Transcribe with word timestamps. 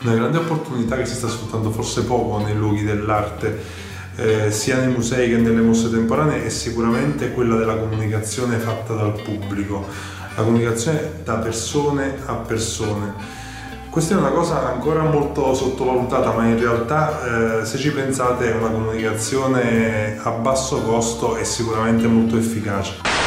Una 0.00 0.14
grande 0.14 0.38
opportunità 0.38 0.96
che 0.96 1.06
si 1.06 1.14
sta 1.14 1.26
sfruttando 1.26 1.72
forse 1.72 2.04
poco 2.04 2.38
nei 2.38 2.54
luoghi 2.54 2.84
dell'arte, 2.84 3.58
eh, 4.14 4.52
sia 4.52 4.78
nei 4.78 4.92
musei 4.92 5.28
che 5.28 5.38
nelle 5.38 5.60
mostre 5.60 5.90
temporanee, 5.90 6.44
è 6.44 6.48
sicuramente 6.50 7.32
quella 7.32 7.56
della 7.56 7.76
comunicazione 7.76 8.58
fatta 8.58 8.94
dal 8.94 9.20
pubblico, 9.20 9.86
la 10.36 10.42
comunicazione 10.44 11.14
da 11.24 11.34
persone 11.34 12.16
a 12.26 12.34
persone. 12.34 13.12
Questa 13.90 14.14
è 14.14 14.18
una 14.18 14.30
cosa 14.30 14.72
ancora 14.72 15.02
molto 15.02 15.52
sottovalutata, 15.52 16.30
ma 16.32 16.44
in 16.46 16.60
realtà 16.60 17.60
eh, 17.60 17.64
se 17.64 17.76
ci 17.76 17.90
pensate 17.90 18.50
una 18.50 18.68
comunicazione 18.68 20.16
a 20.22 20.30
basso 20.30 20.80
costo 20.82 21.34
è 21.34 21.42
sicuramente 21.42 22.06
molto 22.06 22.36
efficace. 22.36 23.17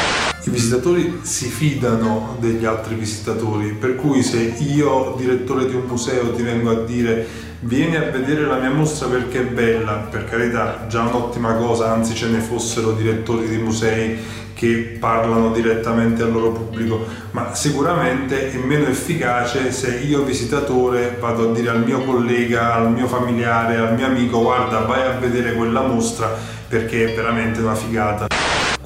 I 0.44 0.50
visitatori 0.50 1.20
si 1.22 1.46
fidano 1.46 2.36
degli 2.40 2.64
altri 2.64 2.96
visitatori, 2.96 3.74
per 3.74 3.94
cui 3.94 4.24
se 4.24 4.54
io, 4.58 5.14
direttore 5.16 5.66
di 5.66 5.74
un 5.76 5.84
museo, 5.86 6.32
ti 6.32 6.42
vengo 6.42 6.70
a 6.70 6.84
dire 6.84 7.26
vieni 7.60 7.94
a 7.94 8.10
vedere 8.10 8.44
la 8.44 8.56
mia 8.56 8.70
mostra 8.70 9.06
perché 9.06 9.40
è 9.40 9.44
bella, 9.44 10.08
per 10.10 10.24
carità, 10.24 10.86
già 10.88 11.02
un'ottima 11.02 11.54
cosa, 11.54 11.92
anzi 11.92 12.14
ce 12.14 12.26
ne 12.26 12.40
fossero 12.40 12.90
direttori 12.90 13.48
di 13.48 13.58
musei 13.58 14.18
che 14.52 14.96
parlano 14.98 15.52
direttamente 15.52 16.22
al 16.22 16.32
loro 16.32 16.50
pubblico, 16.50 17.06
ma 17.30 17.54
sicuramente 17.54 18.50
è 18.50 18.56
meno 18.56 18.86
efficace 18.86 19.70
se 19.70 19.98
io 19.98 20.24
visitatore 20.24 21.18
vado 21.20 21.50
a 21.50 21.52
dire 21.52 21.70
al 21.70 21.84
mio 21.84 22.02
collega, 22.02 22.74
al 22.74 22.90
mio 22.90 23.06
familiare, 23.06 23.76
al 23.76 23.94
mio 23.94 24.06
amico 24.06 24.42
guarda 24.42 24.80
vai 24.80 25.02
a 25.02 25.18
vedere 25.18 25.54
quella 25.54 25.82
mostra 25.82 26.36
perché 26.68 27.12
è 27.12 27.14
veramente 27.14 27.60
una 27.60 27.76
figata. 27.76 28.26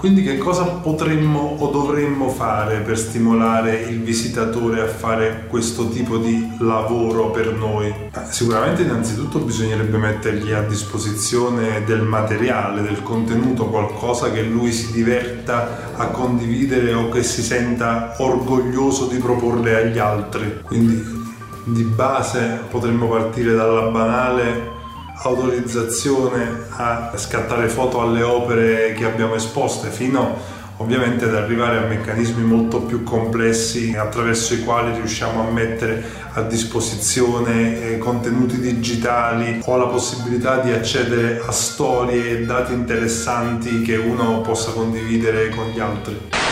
Quindi 0.06 0.22
che 0.22 0.38
cosa 0.38 0.62
potremmo 0.66 1.56
o 1.58 1.68
dovremmo 1.68 2.28
fare 2.28 2.78
per 2.78 2.96
stimolare 2.96 3.74
il 3.88 4.02
visitatore 4.02 4.80
a 4.80 4.86
fare 4.86 5.46
questo 5.48 5.88
tipo 5.88 6.18
di 6.18 6.48
lavoro 6.60 7.32
per 7.32 7.52
noi? 7.52 7.92
Sicuramente 8.28 8.82
innanzitutto 8.82 9.40
bisognerebbe 9.40 9.98
mettergli 9.98 10.52
a 10.52 10.62
disposizione 10.62 11.82
del 11.84 12.02
materiale, 12.02 12.82
del 12.82 13.02
contenuto, 13.02 13.66
qualcosa 13.66 14.30
che 14.30 14.42
lui 14.42 14.70
si 14.70 14.92
diverta 14.92 15.96
a 15.96 16.06
condividere 16.06 16.92
o 16.92 17.08
che 17.08 17.24
si 17.24 17.42
senta 17.42 18.14
orgoglioso 18.18 19.06
di 19.06 19.18
proporre 19.18 19.74
agli 19.74 19.98
altri. 19.98 20.60
Quindi 20.62 21.02
di 21.64 21.82
base 21.82 22.60
potremmo 22.70 23.08
partire 23.08 23.56
dalla 23.56 23.90
banale 23.90 24.74
autorizzazione 25.22 26.66
a 26.70 27.12
scattare 27.16 27.68
foto 27.68 28.00
alle 28.00 28.22
opere 28.22 28.92
che 28.94 29.04
abbiamo 29.04 29.34
esposte 29.34 29.88
fino 29.88 30.54
ovviamente 30.78 31.24
ad 31.24 31.34
arrivare 31.34 31.78
a 31.78 31.86
meccanismi 31.86 32.42
molto 32.42 32.82
più 32.82 33.02
complessi 33.02 33.94
attraverso 33.96 34.54
i 34.54 34.62
quali 34.62 34.94
riusciamo 34.94 35.46
a 35.46 35.50
mettere 35.50 36.04
a 36.32 36.42
disposizione 36.42 37.92
eh, 37.92 37.98
contenuti 37.98 38.60
digitali 38.60 39.62
o 39.64 39.76
la 39.76 39.86
possibilità 39.86 40.58
di 40.58 40.72
accedere 40.72 41.40
a 41.46 41.50
storie 41.50 42.30
e 42.30 42.44
dati 42.44 42.74
interessanti 42.74 43.80
che 43.80 43.96
uno 43.96 44.42
possa 44.42 44.72
condividere 44.72 45.48
con 45.48 45.68
gli 45.68 45.80
altri. 45.80 46.45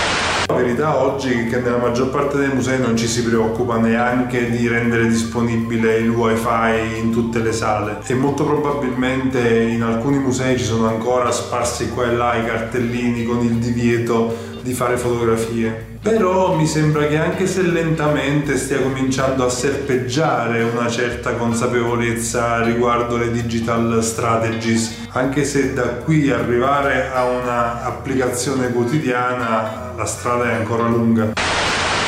La 0.46 0.54
verità 0.54 1.02
oggi 1.02 1.32
è 1.32 1.46
che 1.48 1.60
nella 1.60 1.78
maggior 1.78 2.10
parte 2.10 2.36
dei 2.36 2.48
musei 2.48 2.78
non 2.78 2.96
ci 2.96 3.06
si 3.06 3.24
preoccupa 3.24 3.78
neanche 3.78 4.50
di 4.50 4.68
rendere 4.68 5.08
disponibile 5.08 5.96
il 5.96 6.10
wifi 6.10 6.98
in 6.98 7.10
tutte 7.10 7.38
le 7.38 7.52
sale. 7.52 8.00
E 8.06 8.14
molto 8.14 8.44
probabilmente 8.44 9.40
in 9.62 9.82
alcuni 9.82 10.18
musei 10.18 10.58
ci 10.58 10.64
sono 10.64 10.86
ancora 10.86 11.30
sparsi 11.32 11.88
qua 11.88 12.04
e 12.04 12.14
là 12.14 12.36
i 12.36 12.44
cartellini 12.44 13.24
con 13.24 13.42
il 13.44 13.54
divieto 13.54 14.53
di 14.64 14.72
fare 14.72 14.96
fotografie. 14.96 15.92
Però 16.00 16.56
mi 16.56 16.66
sembra 16.66 17.06
che 17.06 17.18
anche 17.18 17.46
se 17.46 17.62
lentamente 17.62 18.56
stia 18.56 18.80
cominciando 18.80 19.44
a 19.44 19.50
serpeggiare 19.50 20.62
una 20.62 20.88
certa 20.88 21.34
consapevolezza 21.34 22.62
riguardo 22.62 23.16
le 23.16 23.30
digital 23.30 24.02
strategies, 24.02 25.06
anche 25.10 25.44
se 25.44 25.74
da 25.74 25.82
qui 25.82 26.30
arrivare 26.30 27.10
a 27.12 27.24
una 27.24 27.84
applicazione 27.84 28.72
quotidiana 28.72 29.92
la 29.96 30.06
strada 30.06 30.50
è 30.50 30.54
ancora 30.54 30.88
lunga. 30.88 31.32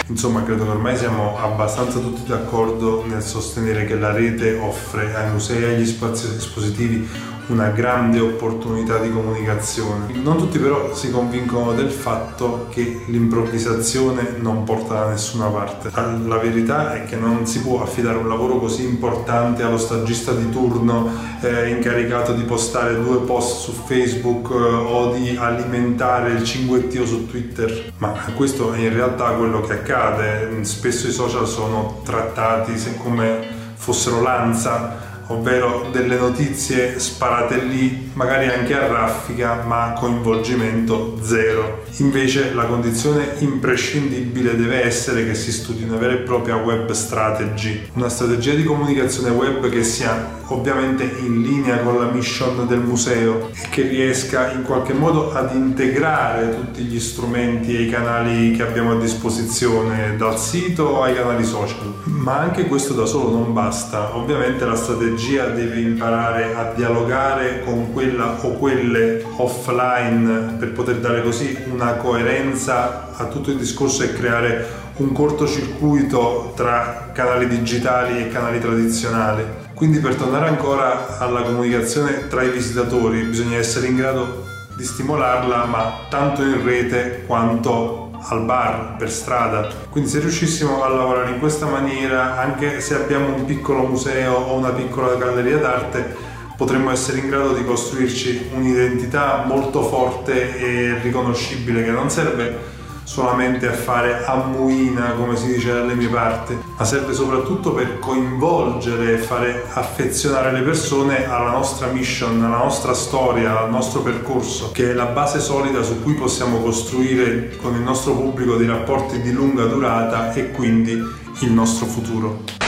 Insomma, 0.08 0.44
credo 0.44 0.64
che 0.64 0.70
ormai 0.70 0.96
siamo 0.96 1.36
abbastanza 1.38 1.98
tutti 1.98 2.22
d'accordo 2.26 3.04
nel 3.06 3.22
sostenere 3.22 3.84
che 3.84 3.96
la 3.96 4.12
rete 4.12 4.56
offre 4.56 5.14
ai 5.14 5.30
musei 5.30 5.62
e 5.62 5.74
agli 5.74 5.86
spazi 5.86 6.28
espositivi 6.36 7.08
una 7.48 7.68
grande 7.68 8.18
opportunità 8.18 8.98
di 8.98 9.10
comunicazione. 9.10 10.12
Non 10.14 10.36
tutti 10.36 10.58
però 10.58 10.94
si 10.94 11.10
convincono 11.10 11.72
del 11.74 11.90
fatto 11.90 12.66
che 12.70 13.02
l'improvvisazione 13.06 14.36
non 14.38 14.64
porta 14.64 14.94
da 14.94 15.08
nessuna 15.10 15.46
parte. 15.46 15.90
La 15.94 16.38
verità 16.38 16.94
è 16.94 17.04
che 17.04 17.16
non 17.16 17.46
si 17.46 17.60
può 17.60 17.82
affidare 17.82 18.16
un 18.16 18.28
lavoro 18.28 18.58
così 18.58 18.84
importante 18.84 19.62
allo 19.62 19.78
stagista 19.78 20.32
di 20.32 20.50
turno 20.50 21.10
eh, 21.40 21.70
incaricato 21.70 22.32
di 22.32 22.42
postare 22.42 23.00
due 23.00 23.18
post 23.18 23.60
su 23.60 23.72
Facebook 23.72 24.50
eh, 24.50 24.54
o 24.54 25.12
di 25.12 25.36
alimentare 25.36 26.32
il 26.32 26.44
cinguettio 26.44 27.06
su 27.06 27.26
Twitter. 27.26 27.92
Ma 27.98 28.12
questo 28.34 28.72
è 28.72 28.78
in 28.78 28.92
realtà 28.92 29.30
quello 29.30 29.60
che 29.60 29.74
accade. 29.74 30.64
Spesso 30.64 31.06
i 31.06 31.12
social 31.12 31.46
sono 31.46 32.00
trattati 32.04 32.74
come 33.02 33.54
fossero 33.74 34.20
lanza 34.20 35.05
ovvero 35.28 35.88
delle 35.90 36.16
notizie 36.16 36.98
sparate 36.98 37.62
lì, 37.62 38.10
magari 38.14 38.48
anche 38.48 38.74
a 38.74 38.86
raffica, 38.86 39.62
ma 39.66 39.94
coinvolgimento 39.96 41.18
zero. 41.22 41.84
Invece 41.98 42.52
la 42.54 42.64
condizione 42.64 43.34
imprescindibile 43.38 44.56
deve 44.56 44.84
essere 44.84 45.24
che 45.24 45.34
si 45.34 45.52
studi 45.52 45.84
una 45.84 45.96
vera 45.96 46.12
e 46.12 46.18
propria 46.18 46.56
web 46.56 46.90
strategy, 46.92 47.88
una 47.94 48.08
strategia 48.08 48.54
di 48.54 48.64
comunicazione 48.64 49.30
web 49.30 49.68
che 49.68 49.82
sia 49.82 50.34
ovviamente 50.48 51.02
in 51.02 51.42
linea 51.42 51.78
con 51.78 51.98
la 51.98 52.10
mission 52.10 52.66
del 52.68 52.80
museo 52.80 53.50
e 53.52 53.68
che 53.70 53.82
riesca 53.82 54.52
in 54.52 54.62
qualche 54.62 54.92
modo 54.92 55.32
ad 55.32 55.54
integrare 55.54 56.54
tutti 56.54 56.82
gli 56.82 57.00
strumenti 57.00 57.76
e 57.76 57.82
i 57.82 57.90
canali 57.90 58.52
che 58.52 58.62
abbiamo 58.62 58.92
a 58.92 59.00
disposizione, 59.00 60.16
dal 60.16 60.38
sito 60.38 61.02
ai 61.02 61.14
canali 61.14 61.44
social. 61.44 61.92
Ma 62.26 62.40
anche 62.40 62.66
questo 62.66 62.92
da 62.92 63.06
solo 63.06 63.30
non 63.30 63.52
basta, 63.52 64.16
ovviamente 64.16 64.64
la 64.64 64.74
strategia 64.74 65.46
deve 65.46 65.78
imparare 65.78 66.56
a 66.56 66.72
dialogare 66.74 67.62
con 67.62 67.92
quella 67.92 68.38
o 68.44 68.54
quelle 68.54 69.24
offline 69.36 70.56
per 70.58 70.72
poter 70.72 70.96
dare 70.98 71.22
così 71.22 71.56
una 71.70 71.92
coerenza 71.92 73.14
a 73.16 73.26
tutto 73.26 73.52
il 73.52 73.58
discorso 73.58 74.02
e 74.02 74.12
creare 74.12 74.66
un 74.96 75.12
cortocircuito 75.12 76.52
tra 76.56 77.10
canali 77.12 77.46
digitali 77.46 78.18
e 78.18 78.28
canali 78.28 78.58
tradizionali. 78.58 79.44
Quindi 79.72 80.00
per 80.00 80.16
tornare 80.16 80.48
ancora 80.48 81.18
alla 81.18 81.42
comunicazione 81.42 82.26
tra 82.26 82.42
i 82.42 82.50
visitatori 82.50 83.22
bisogna 83.22 83.58
essere 83.58 83.86
in 83.86 83.94
grado 83.94 84.46
di 84.76 84.82
stimolarla 84.82 85.64
ma 85.66 85.92
tanto 86.10 86.42
in 86.42 86.64
rete 86.64 87.22
quanto 87.24 88.05
al 88.28 88.42
bar, 88.42 88.96
per 88.96 89.10
strada. 89.10 89.68
Quindi 89.90 90.10
se 90.10 90.20
riuscissimo 90.20 90.82
a 90.82 90.88
lavorare 90.88 91.30
in 91.30 91.38
questa 91.38 91.66
maniera, 91.66 92.38
anche 92.38 92.80
se 92.80 92.94
abbiamo 92.94 93.34
un 93.34 93.44
piccolo 93.44 93.86
museo 93.86 94.34
o 94.34 94.54
una 94.54 94.70
piccola 94.70 95.14
galleria 95.14 95.58
d'arte, 95.58 96.16
potremmo 96.56 96.90
essere 96.90 97.18
in 97.18 97.28
grado 97.28 97.52
di 97.52 97.64
costruirci 97.64 98.50
un'identità 98.54 99.44
molto 99.46 99.82
forte 99.82 100.58
e 100.58 100.98
riconoscibile 101.02 101.84
che 101.84 101.90
non 101.90 102.10
serve 102.10 102.74
solamente 103.06 103.68
a 103.68 103.72
fare 103.72 104.24
ammuina, 104.24 105.12
come 105.12 105.36
si 105.36 105.46
dice 105.46 105.72
dalle 105.72 105.94
mie 105.94 106.08
parti, 106.08 106.58
ma 106.76 106.84
serve 106.84 107.14
soprattutto 107.14 107.72
per 107.72 108.00
coinvolgere 108.00 109.14
e 109.14 109.18
fare 109.18 109.64
affezionare 109.72 110.50
le 110.50 110.60
persone 110.62 111.24
alla 111.24 111.50
nostra 111.50 111.86
mission, 111.86 112.42
alla 112.42 112.58
nostra 112.58 112.94
storia, 112.94 113.60
al 113.60 113.70
nostro 113.70 114.00
percorso, 114.00 114.72
che 114.72 114.90
è 114.90 114.92
la 114.92 115.06
base 115.06 115.38
solida 115.38 115.82
su 115.82 116.02
cui 116.02 116.14
possiamo 116.14 116.60
costruire 116.60 117.56
con 117.56 117.74
il 117.74 117.80
nostro 117.80 118.12
pubblico 118.12 118.56
dei 118.56 118.66
rapporti 118.66 119.20
di 119.22 119.32
lunga 119.32 119.64
durata 119.66 120.32
e 120.32 120.50
quindi 120.50 120.92
il 120.92 121.52
nostro 121.52 121.86
futuro. 121.86 122.65